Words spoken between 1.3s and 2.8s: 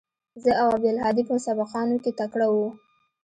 سبقانو کښې تکړه وو.